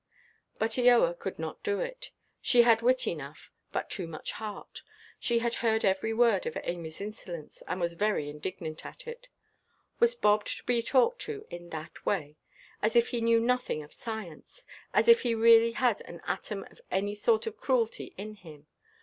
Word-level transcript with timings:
But 0.57 0.71
Eoa 0.71 1.19
could 1.19 1.37
not 1.37 1.61
do 1.61 1.79
it. 1.79 2.09
She 2.41 2.63
had 2.63 2.81
wit 2.81 3.05
enough, 3.05 3.51
but 3.71 3.87
too 3.87 4.07
much 4.07 4.31
heart. 4.31 4.81
She 5.19 5.37
had 5.37 5.53
heard 5.61 5.85
every 5.85 6.11
word 6.11 6.47
of 6.47 6.55
Amyʼs 6.55 7.01
insolence, 7.01 7.61
and 7.67 7.79
was 7.79 7.93
very 7.93 8.27
indignant 8.27 8.83
at 8.83 9.05
it. 9.05 9.27
Was 9.99 10.15
Bob 10.15 10.45
to 10.45 10.63
be 10.63 10.81
talked 10.81 11.21
to 11.21 11.45
in 11.51 11.69
that 11.69 12.03
way? 12.03 12.35
As 12.81 12.95
if 12.95 13.09
he 13.09 13.21
knew 13.21 13.39
nothing 13.41 13.83
of 13.83 13.93
science! 13.93 14.65
As 14.91 15.07
if 15.07 15.21
he 15.21 15.35
really 15.35 15.73
had 15.73 16.01
an 16.01 16.19
atom 16.25 16.63
of 16.71 16.81
any 16.89 17.13
sort 17.13 17.45
of 17.45 17.57
cruelty 17.57 18.15
in 18.17 18.33
him! 18.33 18.65